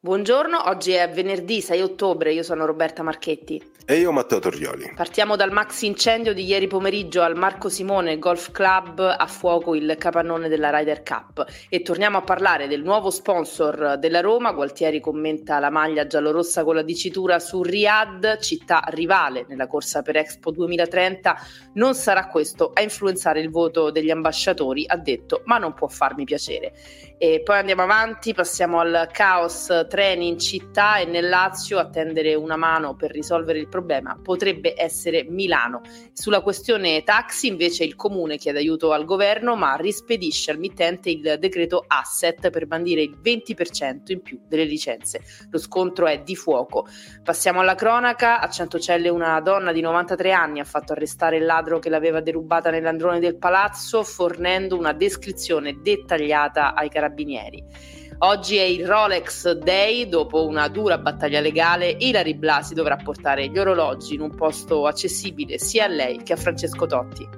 Buongiorno, 0.00 0.68
oggi 0.68 0.92
è 0.92 1.10
venerdì 1.10 1.60
6 1.60 1.82
ottobre, 1.82 2.32
io 2.32 2.44
sono 2.44 2.64
Roberta 2.66 3.02
Marchetti. 3.02 3.60
E 3.84 3.96
io 3.96 4.12
Matteo 4.12 4.38
Torrioli. 4.38 4.92
Partiamo 4.94 5.34
dal 5.34 5.50
maxi 5.50 5.86
incendio 5.86 6.32
di 6.32 6.44
ieri 6.44 6.68
pomeriggio 6.68 7.22
al 7.22 7.34
Marco 7.34 7.68
Simone 7.68 8.18
Golf 8.18 8.52
Club 8.52 9.00
a 9.00 9.26
fuoco 9.26 9.74
il 9.74 9.96
capannone 9.98 10.48
della 10.48 10.70
Ryder 10.70 11.02
Cup 11.02 11.44
e 11.68 11.80
torniamo 11.80 12.18
a 12.18 12.22
parlare 12.22 12.68
del 12.68 12.82
nuovo 12.82 13.10
sponsor 13.10 13.96
della 13.98 14.20
Roma. 14.20 14.52
Gualtieri 14.52 15.00
commenta 15.00 15.58
la 15.58 15.70
maglia 15.70 16.06
giallorossa 16.06 16.62
con 16.62 16.76
la 16.76 16.82
dicitura 16.82 17.40
su 17.40 17.62
Riyadh, 17.62 18.38
città 18.40 18.84
rivale 18.90 19.46
nella 19.48 19.66
corsa 19.66 20.02
per 20.02 20.18
Expo 20.18 20.52
2030. 20.52 21.36
Non 21.72 21.94
sarà 21.94 22.28
questo 22.28 22.70
a 22.72 22.82
influenzare 22.82 23.40
il 23.40 23.50
voto 23.50 23.90
degli 23.90 24.10
ambasciatori, 24.10 24.84
ha 24.86 24.96
detto, 24.96 25.40
ma 25.46 25.56
non 25.56 25.72
può 25.72 25.88
farmi 25.88 26.24
piacere. 26.24 26.72
E 27.16 27.40
poi 27.42 27.56
andiamo 27.56 27.82
avanti, 27.82 28.34
passiamo 28.34 28.78
al 28.78 29.08
caos 29.10 29.86
treni 29.88 30.28
in 30.28 30.38
città 30.38 30.98
e 30.98 31.06
nel 31.06 31.28
Lazio 31.28 31.78
a 31.78 31.88
tendere 31.88 32.36
una 32.36 32.56
mano 32.56 32.94
per 32.94 33.10
risolvere 33.10 33.58
il 33.58 33.68
problema 33.68 34.16
potrebbe 34.22 34.74
essere 34.76 35.24
Milano. 35.28 35.80
Sulla 36.12 36.40
questione 36.40 37.02
taxi 37.02 37.48
invece 37.48 37.82
il 37.82 37.96
comune 37.96 38.36
chiede 38.36 38.58
aiuto 38.58 38.92
al 38.92 39.04
governo 39.04 39.56
ma 39.56 39.74
rispedisce 39.74 40.52
al 40.52 40.58
mittente 40.58 41.10
il 41.10 41.36
decreto 41.40 41.84
asset 41.86 42.50
per 42.50 42.66
bandire 42.66 43.02
il 43.02 43.18
20% 43.20 44.12
in 44.12 44.22
più 44.22 44.38
delle 44.46 44.64
licenze. 44.64 45.22
Lo 45.50 45.58
scontro 45.58 46.06
è 46.06 46.20
di 46.20 46.36
fuoco. 46.36 46.86
Passiamo 47.24 47.60
alla 47.60 47.74
cronaca, 47.74 48.40
a 48.40 48.48
Centocelle 48.48 49.08
una 49.08 49.40
donna 49.40 49.72
di 49.72 49.80
93 49.80 50.30
anni 50.32 50.60
ha 50.60 50.64
fatto 50.64 50.92
arrestare 50.92 51.38
il 51.38 51.44
ladro 51.44 51.78
che 51.78 51.88
l'aveva 51.88 52.20
derubata 52.20 52.70
nell'androne 52.70 53.18
del 53.18 53.38
palazzo 53.38 54.04
fornendo 54.04 54.76
una 54.76 54.92
descrizione 54.92 55.78
dettagliata 55.82 56.74
ai 56.74 56.88
carabinieri. 56.88 57.97
Oggi 58.20 58.56
è 58.56 58.64
il 58.64 58.84
Rolex 58.84 59.52
Day, 59.52 60.08
dopo 60.08 60.44
una 60.44 60.66
dura 60.66 60.98
battaglia 60.98 61.38
legale, 61.38 61.94
Ilari 62.00 62.34
Blasi 62.34 62.74
dovrà 62.74 62.96
portare 62.96 63.46
gli 63.46 63.56
orologi 63.56 64.14
in 64.14 64.22
un 64.22 64.34
posto 64.34 64.86
accessibile 64.86 65.56
sia 65.58 65.84
a 65.84 65.86
lei 65.88 66.20
che 66.24 66.32
a 66.32 66.36
Francesco 66.36 66.84
Totti. 66.86 67.28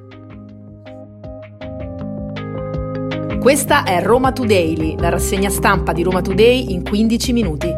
Questa 3.39 3.85
è 3.85 4.03
Roma 4.03 4.33
Today, 4.33 4.99
la 4.99 5.11
rassegna 5.11 5.51
stampa 5.51 5.93
di 5.93 6.03
Roma 6.03 6.23
Today 6.23 6.73
in 6.73 6.83
15 6.83 7.33
minuti. 7.35 7.75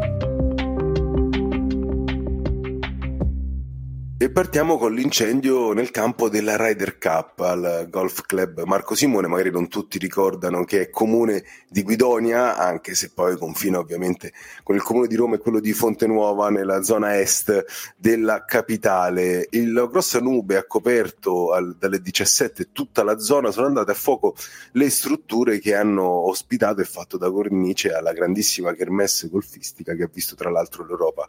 E 4.22 4.30
partiamo 4.30 4.78
con 4.78 4.94
l'incendio 4.94 5.72
nel 5.72 5.90
campo 5.90 6.28
della 6.28 6.56
Ryder 6.56 6.96
Cup 6.96 7.40
al 7.40 7.88
Golf 7.90 8.20
Club 8.24 8.62
Marco 8.62 8.94
Simone, 8.94 9.26
magari 9.26 9.50
non 9.50 9.66
tutti 9.66 9.98
ricordano 9.98 10.62
che 10.62 10.82
è 10.82 10.90
comune 10.90 11.42
di 11.68 11.82
Guidonia, 11.82 12.56
anche 12.56 12.94
se 12.94 13.10
poi 13.12 13.36
confina 13.36 13.80
ovviamente 13.80 14.32
con 14.62 14.76
il 14.76 14.82
comune 14.82 15.08
di 15.08 15.16
Roma 15.16 15.34
e 15.34 15.38
quello 15.38 15.58
di 15.58 15.72
Fontenuova 15.72 16.50
nella 16.50 16.84
zona 16.84 17.18
est 17.18 17.64
della 17.96 18.44
capitale. 18.44 19.48
Il 19.50 19.72
grossa 19.90 20.20
nube 20.20 20.56
ha 20.56 20.66
coperto 20.66 21.52
al, 21.52 21.74
dalle 21.76 22.00
17 22.00 22.70
tutta 22.70 23.02
la 23.02 23.18
zona, 23.18 23.50
sono 23.50 23.66
andate 23.66 23.90
a 23.90 23.94
fuoco 23.94 24.36
le 24.74 24.88
strutture 24.88 25.58
che 25.58 25.74
hanno 25.74 26.06
ospitato 26.28 26.80
e 26.80 26.84
fatto 26.84 27.16
da 27.16 27.28
cornice 27.28 27.92
alla 27.92 28.12
grandissima 28.12 28.72
kermesse 28.72 29.28
golfistica 29.28 29.96
che 29.96 30.04
ha 30.04 30.10
visto 30.12 30.36
tra 30.36 30.48
l'altro 30.48 30.86
l'Europa 30.86 31.26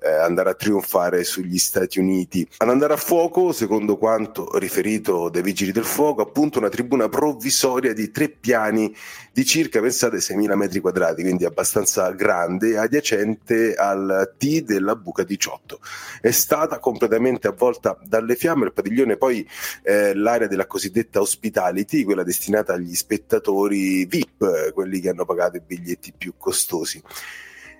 eh, 0.00 0.08
andare 0.08 0.50
a 0.50 0.54
trionfare 0.54 1.24
sugli 1.24 1.58
Stati 1.58 1.98
Uniti 1.98 2.34
Uniti. 2.36 2.48
Ad 2.58 2.68
andare 2.68 2.92
a 2.92 2.96
fuoco, 2.96 3.52
secondo 3.52 3.96
quanto 3.96 4.58
riferito 4.58 5.28
dai 5.30 5.42
vigili 5.42 5.72
del 5.72 5.84
fuoco, 5.84 6.22
appunto 6.22 6.58
una 6.58 6.68
tribuna 6.68 7.08
provvisoria 7.08 7.94
di 7.94 8.10
tre 8.10 8.28
piani 8.28 8.94
di 9.32 9.44
circa, 9.44 9.80
pensate, 9.80 10.18
6.000 10.18 10.54
metri 10.54 10.80
quadrati, 10.80 11.22
quindi 11.22 11.44
abbastanza 11.44 12.10
grande, 12.10 12.76
adiacente 12.76 13.74
al 13.74 14.34
T 14.36 14.62
della 14.62 14.96
buca 14.96 15.22
18. 15.22 15.80
È 16.20 16.30
stata 16.30 16.78
completamente 16.78 17.48
avvolta 17.48 17.98
dalle 18.02 18.34
fiamme, 18.34 18.66
il 18.66 18.72
padiglione 18.72 19.16
poi 19.16 19.46
eh, 19.82 20.14
l'area 20.14 20.46
della 20.46 20.66
cosiddetta 20.66 21.20
hospitality, 21.20 22.04
quella 22.04 22.22
destinata 22.22 22.74
agli 22.74 22.94
spettatori 22.94 24.04
VIP, 24.06 24.72
quelli 24.72 25.00
che 25.00 25.10
hanno 25.10 25.24
pagato 25.24 25.56
i 25.56 25.62
biglietti 25.64 26.12
più 26.16 26.34
costosi. 26.36 27.02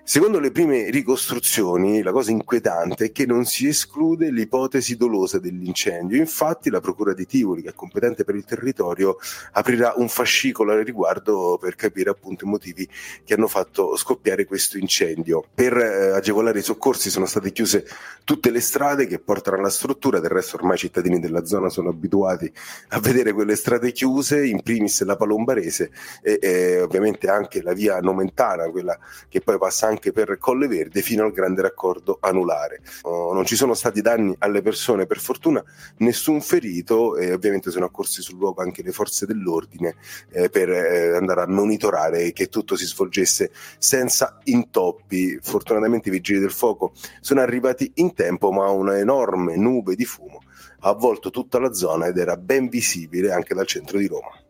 Secondo 0.09 0.39
le 0.39 0.51
prime 0.51 0.89
ricostruzioni, 0.89 2.01
la 2.01 2.13
cosa 2.13 2.31
inquietante 2.31 3.07
è 3.07 3.11
che 3.11 3.25
non 3.25 3.43
si 3.43 3.67
esclude 3.67 4.31
l'ipotesi 4.31 4.95
dolosa 4.95 5.37
dell'incendio. 5.37 6.17
Infatti, 6.17 6.69
la 6.69 6.79
Procura 6.79 7.13
di 7.13 7.25
Tivoli, 7.25 7.61
che 7.61 7.71
è 7.71 7.73
competente 7.73 8.23
per 8.23 8.35
il 8.35 8.45
territorio, 8.45 9.17
aprirà 9.51 9.95
un 9.97 10.07
fascicolo 10.07 10.71
al 10.71 10.85
riguardo 10.85 11.57
per 11.59 11.75
capire 11.75 12.09
appunto 12.09 12.45
i 12.45 12.47
motivi 12.47 12.87
che 13.25 13.33
hanno 13.33 13.47
fatto 13.47 13.97
scoppiare 13.97 14.45
questo 14.45 14.77
incendio. 14.77 15.43
Per 15.53 15.75
eh, 15.75 16.11
agevolare 16.11 16.59
i 16.59 16.63
soccorsi 16.63 17.09
sono 17.09 17.25
state 17.25 17.51
chiuse 17.51 17.85
tutte 18.23 18.49
le 18.49 18.61
strade 18.61 19.07
che 19.07 19.19
portano 19.19 19.57
alla 19.57 19.69
struttura, 19.69 20.21
del 20.21 20.29
resto 20.29 20.55
ormai 20.55 20.75
i 20.75 20.79
cittadini 20.79 21.19
della 21.19 21.43
zona 21.43 21.67
sono 21.67 21.89
abituati 21.89 22.49
a 22.89 22.99
vedere 23.01 23.33
quelle 23.33 23.57
strade 23.57 23.91
chiuse, 23.91 24.45
in 24.45 24.61
primis 24.61 25.03
la 25.03 25.17
Palombarese 25.17 25.91
e, 26.21 26.39
e 26.41 26.79
ovviamente 26.79 27.27
anche 27.29 27.61
la 27.61 27.73
via 27.73 27.99
Nomentana, 27.99 28.69
quella 28.69 28.97
che 29.27 29.41
poi 29.41 29.57
passa 29.57 29.85
anche 29.87 29.95
anche 29.97 30.11
per 30.11 30.37
Colle 30.37 30.67
Verde 30.67 31.01
fino 31.01 31.23
al 31.25 31.31
grande 31.31 31.63
raccordo 31.63 32.19
anulare. 32.21 32.81
Oh, 33.01 33.33
non 33.33 33.45
ci 33.45 33.55
sono 33.55 33.73
stati 33.73 34.01
danni 34.01 34.35
alle 34.39 34.61
persone, 34.61 35.07
per 35.07 35.19
fortuna 35.19 35.63
nessun 35.97 36.39
ferito 36.41 37.17
e 37.17 37.33
ovviamente 37.33 37.71
sono 37.71 37.85
accorsi 37.85 38.21
sul 38.21 38.37
luogo 38.37 38.61
anche 38.61 38.83
le 38.83 38.91
forze 38.91 39.25
dell'ordine 39.25 39.95
eh, 40.31 40.49
per 40.49 40.69
eh, 40.69 41.15
andare 41.15 41.41
a 41.41 41.47
monitorare 41.47 42.31
che 42.31 42.47
tutto 42.47 42.75
si 42.75 42.85
svolgesse 42.85 43.51
senza 43.79 44.37
intoppi. 44.43 45.39
Fortunatamente 45.41 46.09
i 46.09 46.11
vigili 46.11 46.39
del 46.39 46.51
fuoco 46.51 46.93
sono 47.19 47.41
arrivati 47.41 47.91
in 47.95 48.13
tempo, 48.13 48.51
ma 48.51 48.69
una 48.69 48.97
enorme 48.97 49.57
nube 49.57 49.95
di 49.95 50.05
fumo 50.05 50.41
ha 50.81 50.89
avvolto 50.89 51.31
tutta 51.31 51.59
la 51.59 51.73
zona 51.73 52.05
ed 52.05 52.17
era 52.17 52.37
ben 52.37 52.69
visibile 52.69 53.31
anche 53.31 53.55
dal 53.55 53.65
centro 53.65 53.97
di 53.97 54.05
Roma. 54.05 54.46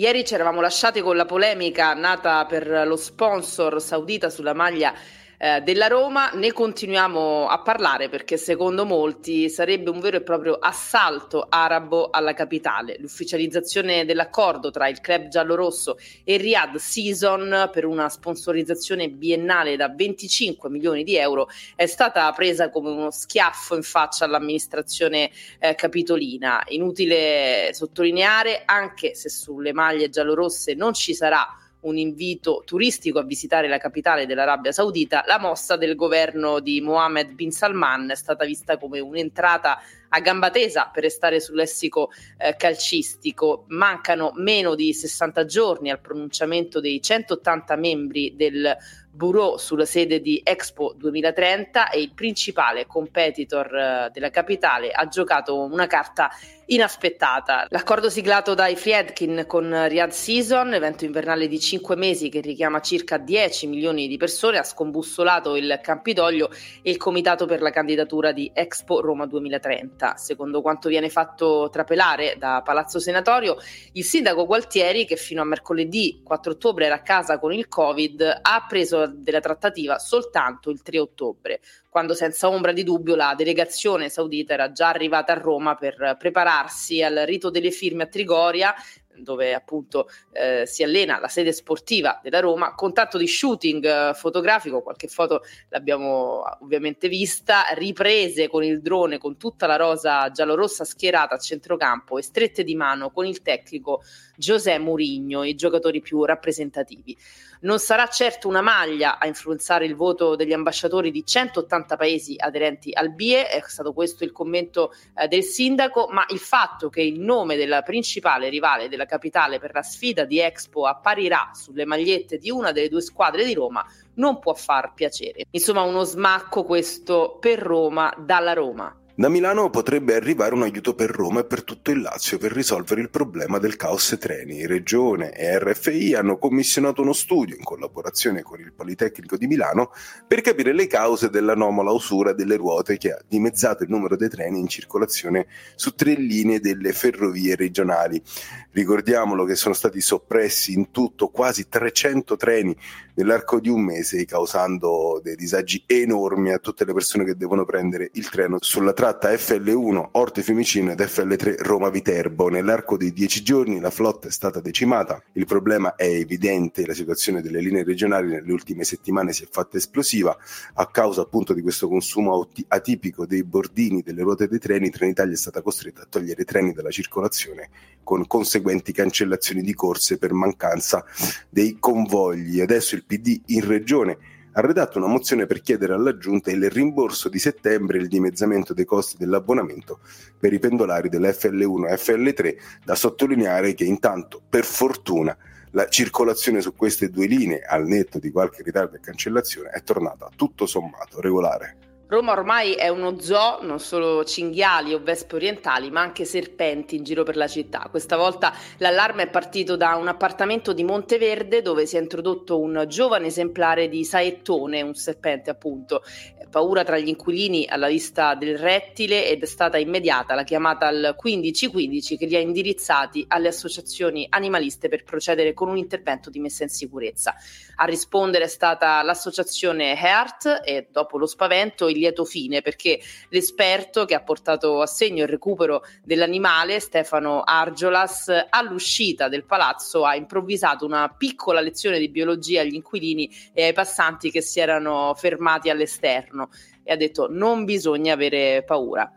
Ieri 0.00 0.24
ci 0.24 0.32
eravamo 0.32 0.62
lasciati 0.62 1.02
con 1.02 1.14
la 1.14 1.26
polemica 1.26 1.92
nata 1.92 2.46
per 2.46 2.86
lo 2.86 2.96
sponsor 2.96 3.82
saudita 3.82 4.30
sulla 4.30 4.54
maglia 4.54 4.94
eh, 5.42 5.62
della 5.62 5.86
Roma. 5.86 6.30
Ne 6.34 6.52
continuiamo 6.52 7.48
a 7.48 7.62
parlare 7.62 8.10
perché 8.10 8.36
secondo 8.36 8.84
molti 8.84 9.48
sarebbe 9.48 9.88
un 9.88 9.98
vero 9.98 10.18
e 10.18 10.22
proprio 10.22 10.54
assalto 10.56 11.46
arabo 11.48 12.10
alla 12.10 12.34
capitale. 12.34 12.96
L'ufficializzazione 12.98 14.04
dell'accordo 14.04 14.70
tra 14.70 14.86
il 14.88 15.00
club 15.00 15.28
giallorosso 15.28 15.96
e 16.24 16.36
Riyadh 16.36 16.76
Season 16.76 17.70
per 17.72 17.86
una 17.86 18.10
sponsorizzazione 18.10 19.08
biennale 19.08 19.76
da 19.76 19.88
25 19.88 20.68
milioni 20.68 21.04
di 21.04 21.16
euro 21.16 21.48
è 21.74 21.86
stata 21.86 22.30
presa 22.32 22.68
come 22.68 22.90
uno 22.90 23.10
schiaffo 23.10 23.76
in 23.76 23.82
faccia 23.82 24.26
all'amministrazione 24.26 25.30
eh, 25.58 25.74
capitolina. 25.74 26.62
Inutile 26.68 27.70
sottolineare, 27.72 28.62
anche 28.66 29.14
se 29.14 29.30
sulle 29.30 29.72
maglie 29.72 30.10
giallorosse 30.10 30.74
non 30.74 30.92
ci 30.92 31.14
sarà 31.14 31.46
un 31.80 31.96
invito 31.96 32.62
turistico 32.64 33.18
a 33.18 33.24
visitare 33.24 33.68
la 33.68 33.78
capitale 33.78 34.26
dell'Arabia 34.26 34.72
Saudita, 34.72 35.24
la 35.26 35.38
mossa 35.38 35.76
del 35.76 35.94
governo 35.94 36.60
di 36.60 36.80
Mohammed 36.80 37.32
bin 37.32 37.50
Salman 37.50 38.10
è 38.10 38.14
stata 38.14 38.44
vista 38.44 38.76
come 38.76 39.00
un'entrata 39.00 39.78
a 40.08 40.20
gamba 40.20 40.50
tesa 40.50 40.90
per 40.92 41.04
restare 41.04 41.40
sul 41.40 41.56
lessico 41.56 42.10
eh, 42.36 42.56
calcistico. 42.56 43.64
Mancano 43.68 44.32
meno 44.34 44.74
di 44.74 44.92
60 44.92 45.44
giorni 45.44 45.90
al 45.90 46.00
pronunciamento 46.00 46.80
dei 46.80 47.00
180 47.00 47.76
membri 47.76 48.34
del 48.36 48.76
Bureau 49.12 49.56
sulla 49.56 49.84
sede 49.84 50.20
di 50.20 50.40
Expo 50.42 50.94
2030 50.96 51.90
e 51.90 52.00
il 52.00 52.12
principale 52.14 52.86
competitor 52.86 53.74
eh, 53.74 54.10
della 54.12 54.30
capitale 54.30 54.90
ha 54.90 55.06
giocato 55.08 55.60
una 55.60 55.86
carta 55.86 56.30
inaspettata. 56.66 57.66
L'accordo 57.70 58.08
siglato 58.08 58.54
dai 58.54 58.76
Friedkin 58.76 59.44
con 59.46 59.88
Riyadh 59.88 60.10
Season, 60.10 60.72
evento 60.72 61.04
invernale 61.04 61.48
di 61.48 61.58
5 61.58 61.96
mesi 61.96 62.28
che 62.28 62.40
richiama 62.40 62.80
circa 62.80 63.18
10 63.18 63.66
milioni 63.66 64.06
di 64.06 64.16
persone, 64.16 64.58
ha 64.58 64.62
scombussolato 64.62 65.56
il 65.56 65.80
Campidoglio 65.82 66.50
e 66.82 66.90
il 66.90 66.96
comitato 66.96 67.46
per 67.46 67.60
la 67.60 67.70
candidatura 67.70 68.30
di 68.30 68.50
Expo 68.54 69.00
Roma 69.00 69.26
2030. 69.26 70.16
Secondo 70.16 70.62
quanto 70.62 70.88
viene 70.88 71.08
fatto 71.08 71.68
trapelare 71.72 72.36
da 72.38 72.62
Palazzo 72.64 73.00
Senatorio, 73.00 73.56
il 73.92 74.04
sindaco 74.04 74.46
Gualtieri, 74.46 75.04
che 75.04 75.16
fino 75.16 75.42
a 75.42 75.44
mercoledì 75.44 76.20
4 76.22 76.52
ottobre 76.52 76.86
era 76.86 76.96
a 76.96 77.02
casa 77.02 77.40
con 77.40 77.52
il 77.52 77.66
Covid, 77.66 78.38
ha 78.42 78.66
preso 78.68 79.09
della 79.14 79.40
trattativa 79.40 79.98
soltanto 79.98 80.70
il 80.70 80.82
3 80.82 80.98
ottobre, 80.98 81.60
quando 81.88 82.14
senza 82.14 82.48
ombra 82.48 82.72
di 82.72 82.84
dubbio 82.84 83.16
la 83.16 83.34
delegazione 83.36 84.08
saudita 84.08 84.54
era 84.54 84.72
già 84.72 84.88
arrivata 84.88 85.32
a 85.32 85.38
Roma 85.38 85.74
per 85.74 86.16
prepararsi 86.18 87.02
al 87.02 87.22
rito 87.26 87.50
delle 87.50 87.70
firme 87.70 88.04
a 88.04 88.06
Trigoria, 88.06 88.74
dove 89.22 89.54
appunto 89.54 90.08
eh, 90.32 90.64
si 90.66 90.82
allena 90.82 91.18
la 91.18 91.28
sede 91.28 91.52
sportiva 91.52 92.20
della 92.22 92.40
Roma, 92.40 92.74
con 92.74 92.92
tanto 92.92 93.18
di 93.18 93.26
shooting 93.26 93.84
eh, 93.84 94.14
fotografico, 94.14 94.82
qualche 94.82 95.08
foto 95.08 95.42
l'abbiamo 95.68 96.42
ovviamente 96.60 97.08
vista, 97.08 97.64
riprese 97.74 98.48
con 98.48 98.64
il 98.64 98.80
drone 98.80 99.18
con 99.18 99.36
tutta 99.36 99.66
la 99.66 99.76
rosa 99.76 100.30
giallorossa 100.30 100.84
schierata 100.84 101.34
a 101.34 101.38
centrocampo 101.38 102.18
e 102.18 102.22
strette 102.22 102.64
di 102.64 102.74
mano 102.74 103.10
con 103.10 103.26
il 103.26 103.42
tecnico 103.42 104.02
José 104.40 104.78
Mourinho, 104.78 105.44
i 105.44 105.54
giocatori 105.54 106.00
più 106.00 106.24
rappresentativi. 106.24 107.16
Non 107.60 107.78
sarà 107.78 108.06
certo 108.08 108.48
una 108.48 108.62
maglia 108.62 109.18
a 109.18 109.26
influenzare 109.26 109.84
il 109.84 109.94
voto 109.94 110.34
degli 110.34 110.54
ambasciatori 110.54 111.10
di 111.10 111.24
180 111.24 111.96
paesi 111.96 112.34
aderenti 112.38 112.90
al 112.94 113.12
BIE, 113.12 113.48
è 113.48 113.62
stato 113.66 113.92
questo 113.92 114.24
il 114.24 114.32
commento 114.32 114.92
eh, 115.14 115.28
del 115.28 115.42
sindaco, 115.42 116.08
ma 116.10 116.24
il 116.30 116.38
fatto 116.38 116.88
che 116.88 117.02
il 117.02 117.20
nome 117.20 117.56
della 117.56 117.82
principale 117.82 118.48
rivale 118.48 118.88
della 118.88 119.04
capitale 119.04 119.58
per 119.60 119.74
la 119.74 119.82
sfida 119.82 120.24
di 120.24 120.40
Expo 120.40 120.86
apparirà 120.86 121.50
sulle 121.52 121.84
magliette 121.84 122.38
di 122.38 122.50
una 122.50 122.72
delle 122.72 122.88
due 122.88 123.02
squadre 123.02 123.44
di 123.44 123.52
Roma 123.52 123.86
non 124.14 124.38
può 124.38 124.54
far 124.54 124.94
piacere. 124.94 125.44
Insomma, 125.50 125.82
uno 125.82 126.04
smacco 126.04 126.64
questo 126.64 127.36
per 127.40 127.58
Roma 127.58 128.14
dalla 128.18 128.52
Roma. 128.52 128.99
Da 129.14 129.28
Milano 129.28 129.70
potrebbe 129.70 130.14
arrivare 130.14 130.54
un 130.54 130.62
aiuto 130.62 130.94
per 130.94 131.10
Roma 131.10 131.40
e 131.40 131.44
per 131.44 131.64
tutto 131.64 131.90
il 131.90 132.00
Lazio 132.00 132.38
per 132.38 132.52
risolvere 132.52 133.00
il 133.02 133.10
problema 133.10 133.58
del 133.58 133.76
caos 133.76 134.16
treni. 134.18 134.66
Regione 134.66 135.32
e 135.32 135.58
RFI 135.58 136.14
hanno 136.14 136.38
commissionato 136.38 137.02
uno 137.02 137.12
studio 137.12 137.56
in 137.56 137.62
collaborazione 137.62 138.42
con 138.42 138.60
il 138.60 138.72
Politecnico 138.72 139.36
di 139.36 139.46
Milano 139.46 139.90
per 140.26 140.40
capire 140.40 140.72
le 140.72 140.86
cause 140.86 141.28
dell'anomala 141.28 141.90
usura 141.90 142.32
delle 142.32 142.56
ruote 142.56 142.96
che 142.96 143.12
ha 143.12 143.20
dimezzato 143.26 143.82
il 143.82 143.90
numero 143.90 144.16
dei 144.16 144.30
treni 144.30 144.60
in 144.60 144.68
circolazione 144.68 145.48
su 145.74 145.94
tre 145.94 146.14
linee 146.14 146.60
delle 146.60 146.92
ferrovie 146.92 147.56
regionali. 147.56 148.22
Ricordiamolo 148.70 149.44
che 149.44 149.56
sono 149.56 149.74
stati 149.74 150.00
soppressi 150.00 150.72
in 150.72 150.92
tutto 150.92 151.28
quasi 151.28 151.68
300 151.68 152.36
treni 152.36 152.74
nell'arco 153.14 153.60
di 153.60 153.68
un 153.68 153.82
mese, 153.82 154.24
causando 154.24 155.20
dei 155.22 155.36
disagi 155.36 155.82
enormi 155.86 156.52
a 156.52 156.58
tutte 156.58 156.86
le 156.86 156.94
persone 156.94 157.24
che 157.24 157.36
devono 157.36 157.66
prendere 157.66 158.10
il 158.14 158.28
treno 158.30 158.56
sulla 158.60 158.94
tratta 158.94 159.08
FL1 159.18 160.08
Orte 160.12 160.42
Fiumicino 160.42 160.92
ed 160.92 161.00
FL3 161.00 161.56
Roma 161.62 161.90
Viterbo. 161.90 162.48
Nell'arco 162.48 162.96
di 162.96 163.12
dieci 163.12 163.42
giorni 163.42 163.80
la 163.80 163.90
flotta 163.90 164.28
è 164.28 164.30
stata 164.30 164.60
decimata. 164.60 165.22
Il 165.32 165.46
problema 165.46 165.94
è 165.94 166.06
evidente, 166.06 166.86
la 166.86 166.94
situazione 166.94 167.42
delle 167.42 167.60
linee 167.60 167.82
regionali 167.82 168.28
nelle 168.28 168.52
ultime 168.52 168.84
settimane 168.84 169.32
si 169.32 169.44
è 169.44 169.48
fatta 169.50 169.76
esplosiva 169.76 170.36
a 170.74 170.86
causa 170.86 171.22
appunto 171.22 171.52
di 171.52 171.62
questo 171.62 171.88
consumo 171.88 172.48
atipico 172.68 173.26
dei 173.26 173.42
bordini 173.42 174.02
delle 174.02 174.22
ruote 174.22 174.48
dei 174.48 174.58
treni. 174.58 174.90
Trenitalia 174.90 175.34
è 175.34 175.36
stata 175.38 175.62
costretta 175.62 176.02
a 176.02 176.06
togliere 176.08 176.42
i 176.42 176.44
treni 176.44 176.72
dalla 176.72 176.90
circolazione 176.90 177.70
con 178.02 178.26
conseguenti 178.26 178.92
cancellazioni 178.92 179.62
di 179.62 179.74
corse 179.74 180.18
per 180.18 180.32
mancanza 180.32 181.04
dei 181.48 181.78
convogli. 181.78 182.60
Adesso 182.60 182.94
il 182.94 183.04
PD 183.04 183.40
in 183.46 183.66
regione 183.66 184.18
ha 184.52 184.60
redatto 184.60 184.98
una 184.98 185.06
mozione 185.06 185.46
per 185.46 185.60
chiedere 185.60 185.94
alla 185.94 186.16
Giunta 186.16 186.50
il 186.50 186.68
rimborso 186.70 187.28
di 187.28 187.38
settembre 187.38 187.98
e 187.98 188.02
il 188.02 188.08
dimezzamento 188.08 188.74
dei 188.74 188.84
costi 188.84 189.16
dell'abbonamento 189.16 190.00
per 190.38 190.52
i 190.52 190.58
pendolari 190.58 191.08
dell'FL1 191.08 191.88
e 191.88 191.94
FL3, 191.94 192.56
da 192.84 192.94
sottolineare 192.94 193.74
che 193.74 193.84
intanto, 193.84 194.42
per 194.48 194.64
fortuna, 194.64 195.36
la 195.72 195.88
circolazione 195.88 196.60
su 196.60 196.74
queste 196.74 197.10
due 197.10 197.26
linee, 197.26 197.62
al 197.62 197.86
netto 197.86 198.18
di 198.18 198.30
qualche 198.30 198.62
ritardo 198.62 198.96
e 198.96 199.00
cancellazione, 199.00 199.70
è 199.70 199.82
tornata 199.82 200.28
tutto 200.34 200.66
sommato 200.66 201.20
regolare. 201.20 201.89
Roma 202.10 202.32
ormai 202.32 202.72
è 202.72 202.88
uno 202.88 203.20
zoo, 203.20 203.62
non 203.62 203.78
solo 203.78 204.24
cinghiali 204.24 204.92
o 204.92 205.00
vespe 205.00 205.36
orientali, 205.36 205.92
ma 205.92 206.00
anche 206.00 206.24
serpenti 206.24 206.96
in 206.96 207.04
giro 207.04 207.22
per 207.22 207.36
la 207.36 207.46
città. 207.46 207.86
Questa 207.88 208.16
volta 208.16 208.52
l'allarme 208.78 209.22
è 209.22 209.30
partito 209.30 209.76
da 209.76 209.94
un 209.94 210.08
appartamento 210.08 210.72
di 210.72 210.82
Monteverde 210.82 211.62
dove 211.62 211.86
si 211.86 211.96
è 211.96 212.00
introdotto 212.00 212.58
un 212.58 212.84
giovane 212.88 213.28
esemplare 213.28 213.88
di 213.88 214.04
saettone, 214.04 214.82
un 214.82 214.94
serpente 214.94 215.50
appunto. 215.50 216.02
Paura 216.50 216.82
tra 216.82 216.98
gli 216.98 217.06
inquilini 217.06 217.64
alla 217.68 217.86
vista 217.86 218.34
del 218.34 218.58
rettile 218.58 219.28
ed 219.28 219.40
è 219.40 219.46
stata 219.46 219.78
immediata 219.78 220.34
la 220.34 220.42
chiamata 220.42 220.88
al 220.88 221.14
1515 221.16 222.16
che 222.16 222.26
li 222.26 222.34
ha 222.34 222.40
indirizzati 222.40 223.24
alle 223.28 223.46
associazioni 223.46 224.26
animaliste 224.28 224.88
per 224.88 225.04
procedere 225.04 225.54
con 225.54 225.68
un 225.68 225.76
intervento 225.76 226.28
di 226.28 226.40
messa 226.40 226.64
in 226.64 226.68
sicurezza. 226.68 227.36
A 227.76 227.84
rispondere 227.84 228.44
è 228.44 228.48
stata 228.48 229.00
l'associazione 229.02 229.96
Heart 229.96 230.62
e 230.64 230.88
dopo 230.90 231.18
lo 231.18 231.26
spavento 231.26 231.88
il 231.88 231.98
lieto 231.98 232.24
fine 232.24 232.62
perché 232.62 233.00
l'esperto 233.28 234.04
che 234.04 234.14
ha 234.14 234.22
portato 234.22 234.82
a 234.82 234.86
segno 234.86 235.22
il 235.22 235.28
recupero 235.28 235.82
dell'animale, 236.02 236.80
Stefano 236.80 237.42
Argiolas, 237.44 238.28
all'uscita 238.48 239.28
del 239.28 239.44
palazzo 239.44 240.04
ha 240.04 240.16
improvvisato 240.16 240.84
una 240.84 241.14
piccola 241.16 241.60
lezione 241.60 242.00
di 242.00 242.08
biologia 242.08 242.62
agli 242.62 242.74
inquilini 242.74 243.30
e 243.52 243.66
ai 243.66 243.72
passanti 243.72 244.32
che 244.32 244.42
si 244.42 244.58
erano 244.58 245.14
fermati 245.14 245.70
all'esterno 245.70 246.39
e 246.82 246.92
ha 246.92 246.96
detto 246.96 247.28
non 247.30 247.64
bisogna 247.64 248.14
avere 248.14 248.62
paura. 248.64 249.12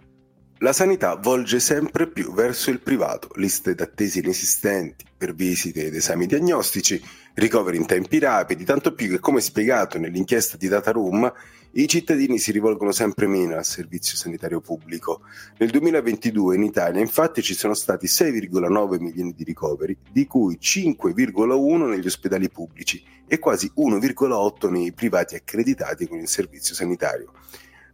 La 0.60 0.72
sanità 0.72 1.16
volge 1.16 1.60
sempre 1.60 2.08
più 2.08 2.34
verso 2.34 2.70
il 2.70 2.80
privato, 2.80 3.28
liste 3.36 3.75
d'attesa 3.75 4.20
inesistenti 4.20 5.04
per 5.18 5.36
visite 5.36 5.88
ed 5.88 5.96
esami 5.96 6.25
diagnostici, 6.25 7.04
ricoveri 7.36 7.78
in 7.78 7.86
tempi 7.86 8.20
rapidi, 8.20 8.64
tanto 8.64 8.94
più 8.94 9.10
che 9.10 9.20
come 9.20 9.42
spiegato 9.42 9.98
nell'inchiesta 9.98 10.58
di 10.58 10.68
Data 10.68 10.92
Room, 10.92 11.32
i 11.76 11.88
cittadini 11.88 12.38
si 12.38 12.52
rivolgono 12.52 12.92
sempre 12.92 13.26
meno 13.26 13.56
al 13.56 13.66
servizio 13.66 14.16
sanitario 14.16 14.62
pubblico. 14.62 15.22
Nel 15.58 15.72
2022 15.72 16.56
in 16.56 16.64
Italia 16.64 17.02
infatti 17.02 17.42
ci 17.42 17.56
sono 17.56 17.74
stati 17.74 18.06
6,9 18.06 19.00
milioni 19.00 19.34
di 19.34 19.44
ricoveri, 19.44 19.98
di 20.12 20.28
cui 20.28 20.60
5,1 20.62 21.90
negli 21.90 22.06
ospedali 22.06 22.50
pubblici 22.50 23.04
e 23.28 23.40
quasi 23.40 23.72
1,8 23.76 24.70
nei 24.70 24.94
privati 24.94 25.34
accreditati 25.34 26.08
con 26.08 26.20
il 26.20 26.28
servizio 26.28 26.76
sanitario. 26.76 27.32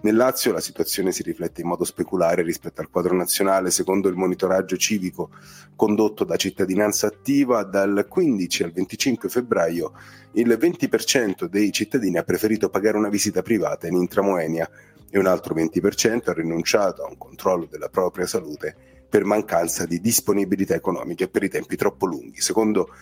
Nel 0.02 0.16
Lazio 0.16 0.54
la 0.54 0.62
situazione 0.62 1.12
si 1.12 1.24
riflette 1.24 1.60
in 1.60 1.68
modo 1.68 1.84
speculare 1.84 2.42
rispetto 2.42 2.80
al 2.80 2.90
quadro 2.90 3.18
nazionale, 3.18 3.70
secondo 3.70 4.08
il 4.08 4.16
monitoraggio 4.16 4.78
civico 4.78 5.32
condotto 5.76 6.24
da 6.24 6.38
Cittadinanza 6.38 7.08
Attiva 7.08 7.64
dal 7.64 8.06
15 8.08 8.64
al 8.64 8.72
25 8.72 9.28
febbraio 9.28 9.92
il 10.34 10.48
20% 10.48 11.46
dei 11.46 11.74
cittadini 11.74 12.18
ha 12.18 12.24
preferito 12.24 12.70
pagare 12.70 12.96
una 12.96 13.10
visita 13.10 13.42
privata 13.42 13.88
in 13.88 13.96
intramoenia 13.96 14.70
e 15.10 15.20
un 15.20 15.26
altro 15.26 15.54
20% 15.54 16.30
ha 16.30 16.34
rinunciato 16.34 17.04
a 17.04 17.10
un 17.10 17.18
controllo 17.18 17.68
della 17.70 17.90
propria 17.90 18.26
salute 18.26 18.74
per 19.10 19.26
mancanza 19.26 19.86
di 19.86 20.00
disponibilità 20.00 20.76
economica 20.76 21.26
e 21.26 21.30
per 21.30 21.44
i 21.44 21.50
tempi 21.50 21.76
troppo 21.76 22.06
lunghi. 22.06 22.40
Secondo 22.40 22.94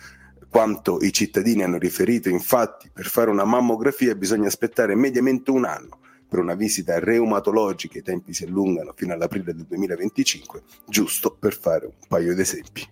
quanto 0.48 0.98
i 1.00 1.12
cittadini 1.12 1.62
hanno 1.62 1.78
riferito, 1.78 2.28
infatti, 2.28 2.90
per 2.92 3.06
fare 3.06 3.30
una 3.30 3.44
mammografia 3.44 4.16
bisogna 4.16 4.48
aspettare 4.48 4.96
mediamente 4.96 5.52
un 5.52 5.64
anno 5.64 5.98
per 6.28 6.38
una 6.38 6.54
visita 6.54 6.98
reumatologica 6.98 7.98
i 7.98 8.02
tempi 8.02 8.34
si 8.34 8.44
allungano 8.44 8.92
fino 8.94 9.12
all'aprile 9.12 9.54
del 9.54 9.64
2025, 9.66 10.62
giusto 10.86 11.34
per 11.34 11.54
fare 11.54 11.86
un 11.86 12.06
paio 12.06 12.34
di 12.34 12.40
esempi. 12.40 12.86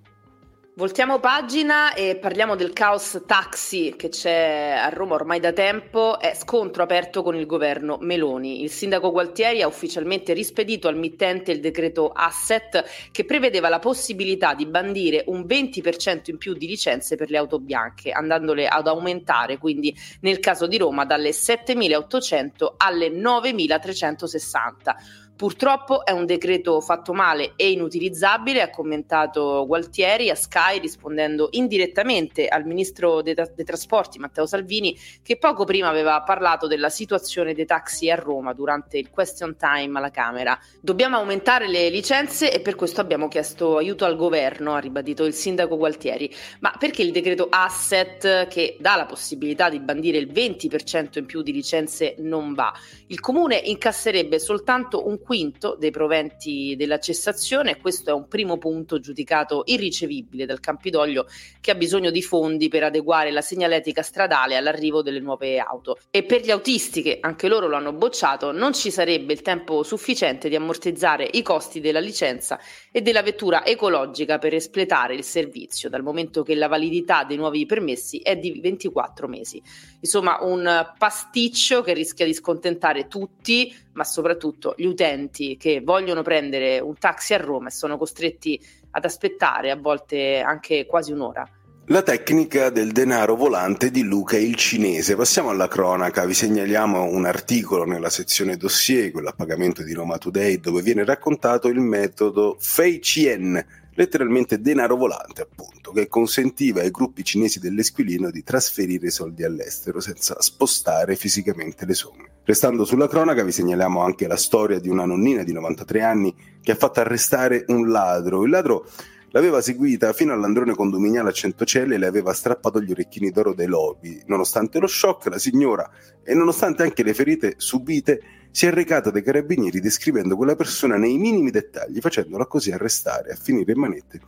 Voltiamo 0.78 1.20
pagina 1.20 1.94
e 1.94 2.16
parliamo 2.16 2.54
del 2.54 2.74
caos 2.74 3.22
taxi 3.24 3.94
che 3.96 4.10
c'è 4.10 4.78
a 4.78 4.90
Roma 4.90 5.14
ormai 5.14 5.40
da 5.40 5.54
tempo. 5.54 6.20
È 6.20 6.34
scontro 6.34 6.82
aperto 6.82 7.22
con 7.22 7.34
il 7.34 7.46
governo 7.46 7.96
Meloni. 8.02 8.60
Il 8.60 8.70
sindaco 8.70 9.10
Gualtieri 9.10 9.62
ha 9.62 9.66
ufficialmente 9.66 10.34
rispedito 10.34 10.86
al 10.86 10.98
mittente 10.98 11.50
il 11.50 11.60
decreto 11.60 12.10
Asset 12.10 12.84
che 13.10 13.24
prevedeva 13.24 13.70
la 13.70 13.78
possibilità 13.78 14.52
di 14.52 14.66
bandire 14.66 15.24
un 15.28 15.46
20% 15.48 16.24
in 16.26 16.36
più 16.36 16.52
di 16.52 16.66
licenze 16.66 17.16
per 17.16 17.30
le 17.30 17.38
auto 17.38 17.58
bianche, 17.58 18.10
andandole 18.10 18.68
ad 18.68 18.86
aumentare 18.86 19.56
quindi 19.56 19.96
nel 20.20 20.40
caso 20.40 20.66
di 20.66 20.76
Roma 20.76 21.06
dalle 21.06 21.30
7.800 21.30 22.74
alle 22.76 23.08
9.360 23.08 25.24
Purtroppo 25.36 26.06
è 26.06 26.12
un 26.12 26.24
decreto 26.24 26.80
fatto 26.80 27.12
male 27.12 27.52
e 27.56 27.70
inutilizzabile, 27.70 28.62
ha 28.62 28.70
commentato 28.70 29.66
Gualtieri 29.66 30.30
a 30.30 30.34
Sky 30.34 30.80
rispondendo 30.80 31.48
indirettamente 31.50 32.48
al 32.48 32.64
ministro 32.64 33.20
dei, 33.20 33.34
tra- 33.34 33.46
dei, 33.54 33.66
trasporti 33.66 34.18
Matteo 34.18 34.46
Salvini 34.46 34.98
che 35.22 35.36
poco 35.36 35.64
prima 35.64 35.88
aveva 35.88 36.22
parlato 36.22 36.66
della 36.66 36.88
situazione 36.88 37.52
dei 37.52 37.66
taxi 37.66 38.10
a 38.10 38.14
Roma 38.14 38.54
durante 38.54 38.96
il 38.96 39.10
question 39.10 39.56
time 39.58 39.98
alla 39.98 40.10
Camera. 40.10 40.58
Dobbiamo 40.80 41.18
aumentare 41.18 41.68
le 41.68 41.90
licenze 41.90 42.50
e 42.50 42.60
per 42.60 42.74
questo 42.74 43.02
abbiamo 43.02 43.28
chiesto 43.28 43.76
aiuto 43.76 44.06
al 44.06 44.16
governo, 44.16 44.72
ha 44.72 44.78
ribadito 44.78 45.26
il 45.26 45.34
sindaco 45.34 45.76
Gualtieri. 45.76 46.34
Ma 46.60 46.74
perché 46.78 47.02
il 47.02 47.12
decreto 47.12 47.48
asset 47.50 48.48
che 48.48 48.78
dà 48.80 48.96
la 48.96 49.04
possibilità 49.04 49.68
di 49.68 49.80
bandire 49.80 50.16
il 50.16 50.32
20% 50.32 51.18
in 51.18 51.26
più 51.26 51.42
di 51.42 51.52
licenze 51.52 52.14
non 52.20 52.54
va? 52.54 52.72
Il 53.08 53.20
comune 53.20 53.56
incasserebbe 53.56 54.38
soltanto 54.38 55.06
un 55.06 55.24
quinto 55.26 55.76
dei 55.78 55.90
proventi 55.90 56.76
della 56.78 57.00
cessazione 57.00 57.72
e 57.72 57.76
questo 57.78 58.10
è 58.10 58.12
un 58.12 58.28
primo 58.28 58.58
punto 58.58 59.00
giudicato 59.00 59.62
irricevibile 59.66 60.46
dal 60.46 60.60
Campidoglio 60.60 61.26
che 61.60 61.72
ha 61.72 61.74
bisogno 61.74 62.12
di 62.12 62.22
fondi 62.22 62.68
per 62.68 62.84
adeguare 62.84 63.32
la 63.32 63.40
segnaletica 63.40 64.02
stradale 64.02 64.56
all'arrivo 64.56 65.02
delle 65.02 65.18
nuove 65.18 65.58
auto. 65.58 65.98
E 66.10 66.22
per 66.22 66.42
gli 66.42 66.50
autisti 66.52 67.02
che 67.02 67.18
anche 67.20 67.48
loro 67.48 67.66
lo 67.66 67.74
hanno 67.74 67.92
bocciato 67.92 68.52
non 68.52 68.72
ci 68.72 68.92
sarebbe 68.92 69.32
il 69.32 69.42
tempo 69.42 69.82
sufficiente 69.82 70.48
di 70.48 70.54
ammortizzare 70.54 71.28
i 71.32 71.42
costi 71.42 71.80
della 71.80 71.98
licenza 71.98 72.60
e 72.92 73.02
della 73.02 73.22
vettura 73.22 73.66
ecologica 73.66 74.38
per 74.38 74.54
espletare 74.54 75.14
il 75.14 75.24
servizio, 75.24 75.88
dal 75.88 76.04
momento 76.04 76.44
che 76.44 76.54
la 76.54 76.68
validità 76.68 77.24
dei 77.24 77.36
nuovi 77.36 77.66
permessi 77.66 78.18
è 78.18 78.36
di 78.36 78.60
24 78.60 79.26
mesi. 79.26 79.60
Insomma, 80.00 80.38
un 80.42 80.92
pasticcio 80.96 81.82
che 81.82 81.94
rischia 81.94 82.24
di 82.24 82.32
scontentare 82.32 83.08
tutti, 83.08 83.74
ma 83.96 84.04
soprattutto 84.04 84.74
gli 84.76 84.84
utenti 84.84 85.56
che 85.56 85.80
vogliono 85.82 86.22
prendere 86.22 86.78
un 86.78 86.96
taxi 86.98 87.34
a 87.34 87.38
Roma 87.38 87.68
e 87.68 87.72
sono 87.72 87.98
costretti 87.98 88.60
ad 88.90 89.04
aspettare 89.04 89.70
a 89.70 89.76
volte 89.76 90.40
anche 90.40 90.86
quasi 90.86 91.12
un'ora. 91.12 91.48
La 91.88 92.02
tecnica 92.02 92.70
del 92.70 92.90
denaro 92.90 93.36
volante 93.36 93.92
di 93.92 94.02
Luca 94.02 94.36
il 94.36 94.56
cinese. 94.56 95.14
Passiamo 95.14 95.50
alla 95.50 95.68
cronaca, 95.68 96.24
vi 96.24 96.34
segnaliamo 96.34 97.04
un 97.04 97.24
articolo 97.26 97.84
nella 97.84 98.10
sezione 98.10 98.56
dossier, 98.56 99.12
quello 99.12 99.28
a 99.28 99.34
pagamento 99.34 99.84
di 99.84 99.92
Roma 99.92 100.18
Today, 100.18 100.58
dove 100.58 100.82
viene 100.82 101.04
raccontato 101.04 101.68
il 101.68 101.78
metodo 101.78 102.56
Fei 102.58 102.98
Chien, 102.98 103.64
letteralmente 103.96 104.60
denaro 104.60 104.96
volante 104.96 105.42
appunto, 105.42 105.92
che 105.92 106.08
consentiva 106.08 106.80
ai 106.80 106.90
gruppi 106.90 107.24
cinesi 107.24 107.58
dell'Esquilino 107.58 108.30
di 108.30 108.42
trasferire 108.42 109.08
i 109.08 109.10
soldi 109.10 109.42
all'estero 109.42 110.00
senza 110.00 110.40
spostare 110.40 111.16
fisicamente 111.16 111.84
le 111.84 111.94
somme. 111.94 112.30
Restando 112.44 112.84
sulla 112.84 113.08
cronaca 113.08 113.42
vi 113.42 113.52
segnaliamo 113.52 114.00
anche 114.00 114.28
la 114.28 114.36
storia 114.36 114.78
di 114.78 114.88
una 114.88 115.04
nonnina 115.04 115.42
di 115.42 115.52
93 115.52 116.02
anni 116.02 116.34
che 116.62 116.72
ha 116.72 116.76
fatto 116.76 117.00
arrestare 117.00 117.64
un 117.68 117.88
ladro. 117.90 118.44
Il 118.44 118.50
ladro 118.50 118.88
L'aveva 119.36 119.60
seguita 119.60 120.14
fino 120.14 120.32
all'androne 120.32 120.74
condominiale 120.74 121.28
a 121.28 121.32
Centocelle 121.32 121.96
e 121.96 121.98
le 121.98 122.06
aveva 122.06 122.32
strappato 122.32 122.80
gli 122.80 122.90
orecchini 122.90 123.30
d'oro 123.30 123.52
dai 123.52 123.66
lobi. 123.66 124.22
Nonostante 124.28 124.78
lo 124.78 124.86
shock, 124.86 125.26
la 125.26 125.38
signora, 125.38 125.90
e 126.24 126.32
nonostante 126.32 126.82
anche 126.82 127.02
le 127.02 127.12
ferite 127.12 127.52
subite, 127.58 128.22
si 128.50 128.64
è 128.64 128.70
recata 128.70 129.10
dai 129.10 129.22
carabinieri 129.22 129.78
descrivendo 129.78 130.36
quella 130.36 130.56
persona 130.56 130.96
nei 130.96 131.18
minimi 131.18 131.50
dettagli, 131.50 132.00
facendola 132.00 132.46
così 132.46 132.70
arrestare 132.70 133.32
a 133.32 133.36
finire 133.36 133.72
in 133.72 133.78
manette 133.78 134.20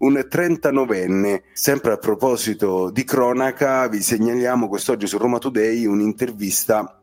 un 0.00 0.12
39enne. 0.12 1.40
Sempre 1.54 1.92
a 1.92 1.96
proposito 1.96 2.90
di 2.90 3.04
cronaca, 3.04 3.88
vi 3.88 4.02
segnaliamo 4.02 4.68
quest'oggi 4.68 5.06
su 5.06 5.16
Roma 5.16 5.38
Today 5.38 5.86
un'intervista 5.86 6.99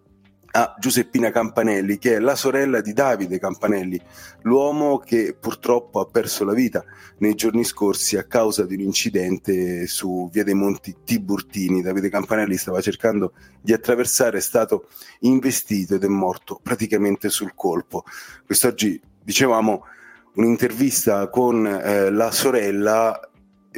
a 0.58 0.76
Giuseppina 0.80 1.30
Campanelli, 1.30 2.00
che 2.00 2.16
è 2.16 2.20
la 2.20 2.36
sorella 2.36 2.82
di 2.82 2.92
Davide 2.92 3.38
Campanelli, 3.38 4.02
l'uomo 4.42 4.98
che 4.98 5.38
purtroppo 5.40 6.00
ha 6.00 6.06
perso 6.06 6.44
la 6.46 6.54
vita 6.54 6.84
nei 7.20 7.36
giorni 7.36 7.64
scorsi 7.64 8.18
a 8.18 8.24
causa 8.24 8.66
di 8.66 8.74
un 8.74 8.80
incidente 8.80 9.86
su 9.86 10.28
Via 10.32 10.44
dei 10.44 10.56
Monti 10.56 10.96
Tiburtini. 11.04 11.84
Davide 11.84 12.10
Campanelli 12.10 12.58
stava 12.58 12.82
cercando 12.82 13.34
di 13.62 13.72
attraversare, 13.72 14.40
è 14.40 14.42
stato 14.42 14.88
investito 15.20 15.94
ed 15.94 16.04
è 16.04 16.08
morto 16.08 16.60
praticamente 16.64 17.30
sul 17.30 17.54
colpo. 17.54 18.04
Quest'oggi 18.44 19.00
dicevamo 19.24 19.86
un'intervista 20.34 21.30
con 21.30 21.68
eh, 21.68 22.10
la 22.10 22.32
sorella 22.32 23.30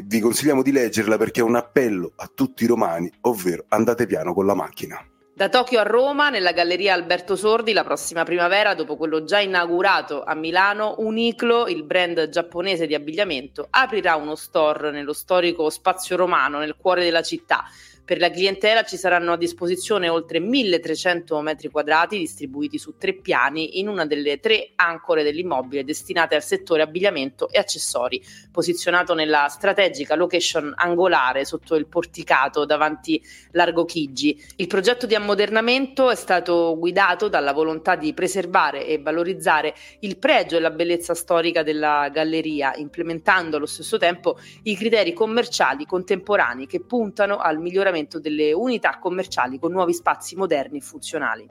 vi 0.01 0.21
consigliamo 0.21 0.62
di 0.62 0.71
leggerla 0.71 1.17
perché 1.17 1.41
è 1.41 1.43
un 1.43 1.57
appello 1.57 2.13
a 2.15 2.31
tutti 2.33 2.63
i 2.63 2.67
romani, 2.67 3.12
ovvero 3.21 3.65
andate 3.67 4.05
piano 4.05 4.33
con 4.33 4.45
la 4.45 4.55
macchina. 4.55 4.98
Da 5.39 5.48
Tokyo 5.48 5.79
a 5.79 5.84
Roma, 5.84 6.29
nella 6.29 6.51
Galleria 6.51 6.93
Alberto 6.93 7.38
Sordi, 7.38 7.72
la 7.72 7.86
prossima 7.86 8.25
primavera, 8.25 8.74
dopo 8.74 8.98
quello 8.98 9.24
già 9.24 9.39
inaugurato 9.39 10.22
a 10.22 10.36
Milano, 10.36 10.96
Uniclo, 10.98 11.67
il 11.67 11.84
brand 11.84 12.27
giapponese 12.27 12.86
di 12.86 12.93
abbigliamento, 12.93 13.65
aprirà 13.69 14.17
uno 14.17 14.36
store 14.36 14.91
nello 14.91 15.13
storico 15.13 15.69
spazio 15.69 16.17
romano, 16.17 16.60
nel 16.60 16.75
cuore 16.75 17.05
della 17.05 17.22
città 17.22 17.63
per 18.09 18.17
la 18.17 18.31
clientela 18.31 18.81
ci 18.81 18.97
saranno 18.97 19.33
a 19.33 19.37
disposizione 19.37 20.09
oltre 20.09 20.39
1300 20.39 21.41
metri 21.41 21.69
quadrati 21.69 22.17
distribuiti 22.17 22.79
su 22.79 22.97
tre 22.97 23.13
piani 23.13 23.77
in 23.77 23.87
una 23.87 24.07
delle 24.07 24.39
tre 24.39 24.71
ancore 24.73 25.21
dell'immobile 25.21 25.83
destinate 25.83 26.33
al 26.33 26.41
settore 26.41 26.81
abbigliamento 26.81 27.49
e 27.49 27.59
accessori, 27.59 28.19
posizionato 28.51 29.13
nella 29.13 29.47
strategica 29.47 30.15
location 30.15 30.73
angolare 30.75 31.45
sotto 31.45 31.75
il 31.75 31.85
porticato 31.85 32.65
davanti 32.65 33.21
Largo 33.51 33.85
Chigi. 33.85 34.43
Il 34.55 34.65
progetto 34.65 35.05
di 35.05 35.13
ammodernamento 35.13 36.09
è 36.09 36.15
stato 36.15 36.75
guidato 36.79 37.27
dalla 37.27 37.53
volontà 37.53 37.95
di 37.95 38.15
preservare 38.15 38.87
e 38.87 38.97
valorizzare 38.97 39.75
il 39.99 40.17
pregio 40.17 40.57
e 40.57 40.61
la 40.61 40.71
bellezza 40.71 41.13
storica 41.13 41.61
della 41.61 42.09
galleria, 42.11 42.73
implementando 42.75 43.57
allo 43.57 43.67
stesso 43.67 43.99
tempo 43.99 44.39
i 44.63 44.75
criteri 44.75 45.13
commerciali 45.13 45.85
contemporanei 45.85 46.65
che 46.65 46.81
puntano 46.81 47.37
al 47.37 47.59
miglioramento 47.59 47.97
potenziamento 48.00 48.20
delle 48.20 48.53
unità 48.53 49.00
commerciali 49.00 49.60
con 49.60 49.72
nuovi 49.72 49.94
spazi 49.94 50.36
moderni 50.36 50.77
e 50.77 50.82
funzionali. 50.82 51.48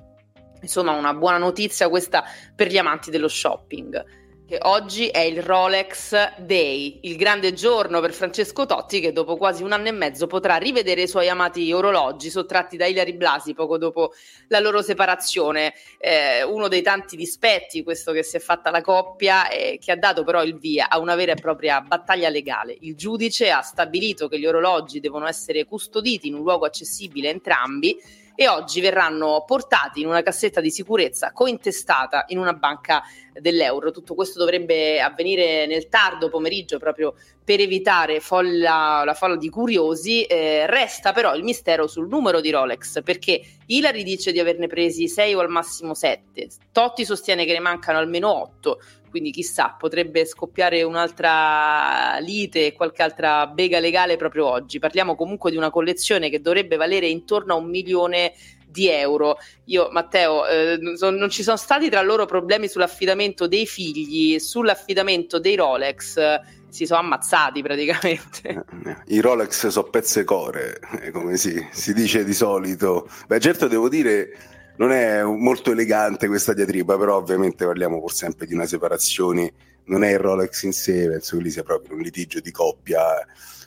Insomma, 0.61 0.93
una 0.93 1.15
buona 1.15 1.39
notizia 1.39 1.89
questa 1.89 2.25
per 2.55 2.69
gli 2.69 2.79
amanti 2.79 3.11
dello 3.11 3.29
shopping. 3.29 4.05
Che 4.49 4.59
oggi 4.63 5.09
è 5.09 5.19
il 5.19 5.43
Rolex 5.43 6.39
Day, 6.39 7.01
il 7.03 7.17
grande 7.17 7.53
giorno 7.53 8.01
per 8.01 8.15
Francesco 8.15 8.65
Totti 8.65 8.99
che 8.99 9.13
dopo 9.13 9.37
quasi 9.37 9.63
un 9.63 9.73
anno 9.73 9.89
e 9.89 9.93
mezzo 9.93 10.27
potrà 10.27 10.57
rivedere 10.57 11.03
i 11.03 11.07
suoi 11.07 11.29
amati 11.29 11.71
orologi 11.71 12.31
sottratti 12.31 12.79
da 12.79 12.87
Ilari 12.87 13.13
Blasi 13.13 13.53
poco 13.53 13.77
dopo 13.77 14.15
la 14.47 14.59
loro 14.59 14.81
separazione. 14.81 15.75
Eh, 15.99 16.45
uno 16.45 16.69
dei 16.69 16.81
tanti 16.81 17.15
dispetti, 17.15 17.83
questo 17.83 18.11
che 18.13 18.23
si 18.23 18.37
è 18.37 18.41
fatta 18.41 18.71
la 18.71 18.81
coppia, 18.81 19.51
eh, 19.51 19.79
che 19.79 19.93
ha 19.93 19.97
dato 19.97 20.25
però 20.25 20.43
il 20.43 20.57
via 20.57 20.89
a 20.89 20.99
una 20.99 21.15
vera 21.15 21.33
e 21.33 21.39
propria 21.39 21.83
battaglia 21.83 22.31
legale. 22.31 22.75
Il 22.81 22.97
giudice 22.97 23.51
ha 23.51 23.61
stabilito 23.61 24.29
che 24.29 24.39
gli 24.39 24.47
orologi 24.47 24.99
devono 24.99 25.29
essere 25.29 25.67
custoditi 25.67 26.27
in 26.27 26.33
un 26.33 26.41
luogo 26.41 26.65
accessibile 26.65 27.29
a 27.29 27.33
entrambi 27.33 28.01
e 28.41 28.47
oggi 28.47 28.81
verranno 28.81 29.43
portati 29.45 30.01
in 30.01 30.07
una 30.07 30.23
cassetta 30.23 30.61
di 30.61 30.71
sicurezza 30.71 31.33
cointestata 31.33 32.27
in 32.29 32.39
una 32.39 32.53
banca 32.53 33.03
dell'euro. 33.33 33.91
Tutto 33.91 34.15
questo 34.15 34.39
dovrebbe 34.39 35.01
avvenire 35.01 35.67
nel 35.67 35.89
tardo 35.89 36.29
pomeriggio 36.29 36.79
proprio 36.79 37.15
per 37.43 37.59
evitare 37.59 38.21
folla, 38.21 39.03
la 39.05 39.15
folla 39.15 39.35
di 39.35 39.49
curiosi. 39.49 40.23
Eh, 40.23 40.67
resta 40.69 41.11
però 41.11 41.35
il 41.35 41.43
mistero 41.43 41.89
sul 41.89 42.07
numero 42.07 42.41
di 42.41 42.51
Rolex 42.51 43.03
perché 43.03 43.43
Ilari 43.67 44.05
dice 44.05 44.31
di 44.31 44.39
averne 44.39 44.69
presi 44.69 45.09
6 45.09 45.35
o 45.35 45.41
al 45.41 45.49
massimo 45.49 45.95
7, 45.95 46.47
Totti 46.71 47.05
sostiene 47.05 47.45
che 47.45 47.55
ne 47.55 47.59
mancano 47.59 47.99
almeno 47.99 48.33
8 48.33 48.79
quindi 49.09 49.31
chissà, 49.31 49.75
potrebbe 49.79 50.25
scoppiare 50.25 50.83
un'altra 50.83 52.19
lite 52.21 52.73
qualche 52.73 53.03
altra 53.03 53.47
bega 53.47 53.79
legale 53.79 54.17
proprio 54.17 54.47
oggi. 54.47 54.79
Parliamo 54.79 55.15
comunque 55.15 55.51
di 55.51 55.57
una 55.57 55.71
collezione 55.71 56.31
che 56.31 56.41
dovrebbe 56.41 56.77
valere 56.77 57.09
intorno 57.09 57.55
a 57.55 57.57
un 57.57 57.69
milione 57.69 58.33
di 58.67 58.89
euro. 58.89 59.39
Io, 59.65 59.89
Matteo, 59.91 60.47
eh, 60.47 60.79
son, 60.97 61.15
non 61.17 61.31
ci 61.31 61.43
sono 61.43 61.57
stati 61.57 61.89
tra 61.89 62.03
loro 62.03 62.27
problemi 62.27 62.69
sull'affidamento 62.69 63.47
dei 63.47 63.67
figli, 63.67 64.39
sull'affidamento 64.39 65.39
dei 65.39 65.57
Rolex. 65.57 66.17
Eh, 66.17 66.41
si 66.69 66.85
sono 66.85 67.01
ammazzati 67.01 67.63
praticamente. 67.63 68.65
Eh, 68.85 68.97
I 69.15 69.21
Rolex 69.21 69.69
sono 69.69 69.89
pezze 69.89 70.25
core, 70.25 70.79
eh, 71.01 71.11
come 71.11 71.37
si, 71.37 71.67
si 71.73 71.95
dice 71.95 72.25
di 72.25 72.35
solito. 72.35 73.09
Beh, 73.27 73.41
certo 73.41 73.69
devo 73.69 73.89
dire 73.89 74.58
non 74.79 74.93
è 74.93 75.23
molto 75.23 75.73
elegante 75.73 76.27
questa 76.29 76.53
diatriba, 76.53 76.97
però 76.97 77.17
ovviamente 77.17 77.65
parliamo 77.65 78.01
pur 78.01 78.13
sempre 78.13 78.47
di 78.47 78.55
una 78.55 78.67
separazione, 78.67 79.53
non 79.89 80.05
è 80.05 80.13
il 80.13 80.19
Rolex 80.19 80.63
in 80.63 80.73
sé, 80.73 81.09
penso 81.09 81.37
che 81.37 81.43
lì 81.43 81.51
sia 81.51 81.63
proprio 81.63 81.97
un 81.97 82.01
litigio 82.01 82.41
di 82.41 82.51
coppia, 82.51 83.03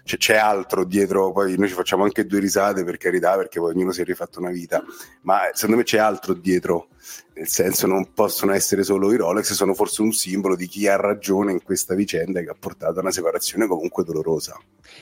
cioè, 0.03 0.17
c'è 0.17 0.35
altro 0.35 0.83
dietro, 0.83 1.31
poi 1.31 1.57
noi 1.57 1.67
ci 1.67 1.73
facciamo 1.73 2.03
anche 2.03 2.25
due 2.25 2.39
risate 2.39 2.83
per 2.83 2.97
carità, 2.97 3.35
perché 3.35 3.59
poi 3.59 3.73
ognuno 3.73 3.91
si 3.91 4.01
è 4.01 4.03
rifatto 4.03 4.39
una 4.39 4.51
vita, 4.51 4.83
ma 5.21 5.49
secondo 5.53 5.77
me 5.77 5.83
c'è 5.83 5.99
altro 5.99 6.33
dietro 6.33 6.87
nel 7.33 7.47
senso 7.47 7.87
non 7.87 8.13
possono 8.13 8.53
essere 8.53 8.83
solo 8.83 9.11
i 9.11 9.17
Rolex, 9.17 9.53
sono 9.53 9.73
forse 9.73 10.01
un 10.01 10.11
simbolo 10.11 10.55
di 10.55 10.67
chi 10.67 10.87
ha 10.87 10.95
ragione 10.95 11.51
in 11.51 11.63
questa 11.63 11.95
vicenda 11.95 12.41
che 12.41 12.49
ha 12.49 12.55
portato 12.57 12.99
a 12.99 13.01
una 13.01 13.11
separazione 13.11 13.67
comunque 13.67 14.03
dolorosa. 14.03 14.59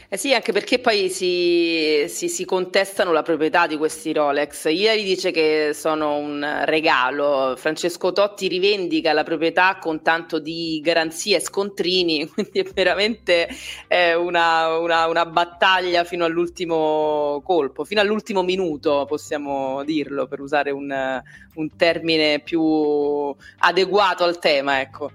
Eh 0.08 0.18
sì, 0.18 0.34
anche 0.34 0.52
perché 0.52 0.80
poi 0.80 1.10
si, 1.10 2.06
si, 2.08 2.30
si 2.30 2.46
contestano 2.46 3.12
la 3.12 3.24
proprietà 3.24 3.68
di 3.68 3.78
questi 3.78 4.14
Rolex. 4.14 4.66
Ieri 4.66 5.04
dice 5.04 5.32
che 5.32 5.72
sono 5.74 6.18
un 6.18 6.64
regalo, 6.66 7.56
Francesco 7.58 8.12
Totti 8.12 8.48
rivendica 8.48 9.12
la 9.12 9.24
proprietà 9.24 9.78
con 9.80 10.02
tanto 10.02 10.40
di 10.40 10.80
garanzie 11.10 11.40
scontrini, 11.40 12.30
quindi 12.32 12.60
è 12.60 12.64
veramente 12.74 13.50
eh, 13.88 14.14
una, 14.14 14.78
una, 14.78 15.08
una 15.08 15.26
battaglia 15.26 16.04
fino 16.04 16.26
all'ultimo 16.26 17.42
colpo, 17.44 17.84
fino 17.84 18.00
all'ultimo 18.00 18.44
minuto 18.44 19.06
possiamo 19.08 19.84
dirlo 19.84 20.28
per 20.28 20.40
usare 20.40 20.72
un, 20.72 21.22
un 21.56 21.76
termine 21.76 22.40
più 22.40 23.36
adeguato 23.58 24.24
al 24.24 24.40
tema, 24.40 24.80
ecco. 24.80 25.12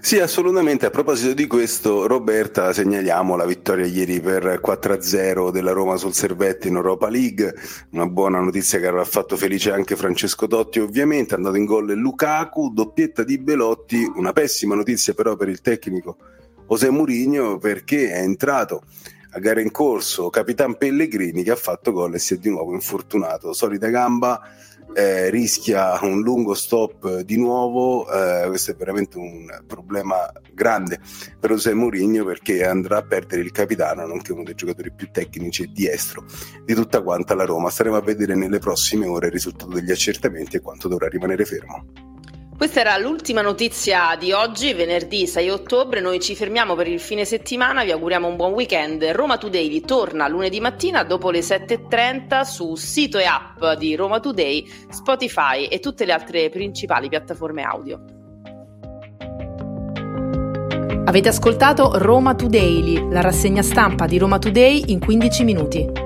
Sì, 0.00 0.20
assolutamente. 0.20 0.86
A 0.86 0.90
proposito 0.90 1.34
di 1.34 1.46
questo, 1.46 2.06
Roberta, 2.06 2.72
segnaliamo 2.72 3.34
la 3.36 3.44
vittoria 3.44 3.86
ieri 3.86 4.20
per 4.20 4.60
4-0 4.62 5.50
della 5.50 5.72
Roma 5.72 5.96
sul 5.96 6.14
Servette 6.14 6.68
in 6.68 6.76
Europa 6.76 7.08
League. 7.08 7.54
Una 7.90 8.06
buona 8.06 8.40
notizia 8.40 8.78
che 8.78 8.86
avrà 8.86 9.04
fatto 9.04 9.36
felice 9.36 9.72
anche 9.72 9.96
Francesco 9.96 10.46
Totti, 10.46 10.78
ovviamente. 10.78 11.34
È 11.34 11.36
andato 11.36 11.56
in 11.56 11.64
gol 11.64 11.92
Lukaku, 11.92 12.70
doppietta 12.72 13.24
di 13.24 13.38
Belotti. 13.38 14.10
Una 14.14 14.32
pessima 14.32 14.74
notizia 14.74 15.12
però 15.14 15.34
per 15.34 15.48
il 15.48 15.60
tecnico 15.60 16.16
José 16.68 16.90
Mourinho 16.90 17.58
perché 17.58 18.10
è 18.10 18.20
entrato 18.20 18.82
a 19.30 19.38
gara 19.38 19.60
in 19.60 19.70
corso 19.70 20.30
Capitan 20.30 20.76
Pellegrini 20.76 21.42
che 21.42 21.50
ha 21.50 21.56
fatto 21.56 21.92
gol 21.92 22.14
e 22.14 22.18
si 22.18 22.34
è 22.34 22.36
di 22.38 22.50
nuovo 22.50 22.72
infortunato. 22.72 23.52
Solita 23.52 23.88
gamba 23.88 24.40
eh, 24.96 25.28
rischia 25.28 25.98
un 26.00 26.22
lungo 26.22 26.54
stop 26.54 27.20
di 27.20 27.36
nuovo, 27.36 28.10
eh, 28.10 28.46
questo 28.48 28.70
è 28.70 28.74
veramente 28.74 29.18
un 29.18 29.46
problema 29.66 30.32
grande 30.54 30.98
per 31.38 31.50
José 31.50 31.74
Mourinho 31.74 32.24
perché 32.24 32.64
andrà 32.64 32.98
a 32.98 33.02
perdere 33.02 33.42
il 33.42 33.50
capitano, 33.50 34.06
nonché 34.06 34.32
uno 34.32 34.42
dei 34.42 34.54
giocatori 34.54 34.90
più 34.90 35.10
tecnici 35.10 35.64
e 35.64 35.70
diestro 35.70 36.24
di 36.64 36.72
tutta 36.72 37.02
quanta 37.02 37.34
la 37.34 37.44
Roma. 37.44 37.68
Staremo 37.68 37.96
a 37.96 38.00
vedere 38.00 38.34
nelle 38.34 38.58
prossime 38.58 39.06
ore 39.06 39.26
il 39.26 39.32
risultato 39.32 39.72
degli 39.72 39.90
accertamenti 39.90 40.56
e 40.56 40.60
quanto 40.60 40.88
dovrà 40.88 41.08
rimanere 41.08 41.44
fermo. 41.44 42.14
Questa 42.56 42.80
era 42.80 42.96
l'ultima 42.96 43.42
notizia 43.42 44.16
di 44.18 44.32
oggi, 44.32 44.72
venerdì 44.72 45.26
6 45.26 45.50
ottobre. 45.50 46.00
Noi 46.00 46.18
ci 46.20 46.34
fermiamo 46.34 46.74
per 46.74 46.88
il 46.88 47.00
fine 47.00 47.26
settimana, 47.26 47.84
vi 47.84 47.90
auguriamo 47.90 48.26
un 48.26 48.36
buon 48.36 48.52
weekend. 48.52 49.04
Roma 49.12 49.36
Today 49.36 49.80
torna 49.82 50.26
lunedì 50.26 50.58
mattina 50.58 51.02
dopo 51.02 51.30
le 51.30 51.40
7.30 51.40 52.40
su 52.44 52.74
sito 52.74 53.18
e 53.18 53.24
app 53.24 53.62
di 53.78 53.94
Roma 53.94 54.20
Today, 54.20 54.66
Spotify 54.88 55.66
e 55.66 55.80
tutte 55.80 56.06
le 56.06 56.12
altre 56.12 56.48
principali 56.48 57.10
piattaforme 57.10 57.62
audio. 57.62 58.00
Avete 61.04 61.28
ascoltato 61.28 61.90
Roma 61.98 62.34
Today, 62.34 63.10
la 63.10 63.20
rassegna 63.20 63.60
stampa 63.60 64.06
di 64.06 64.16
Roma 64.16 64.38
Today 64.38 64.84
in 64.86 64.98
15 64.98 65.44
minuti. 65.44 66.05